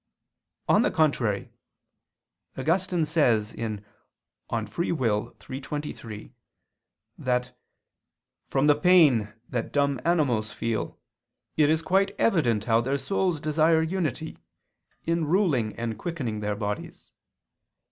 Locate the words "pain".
8.73-9.31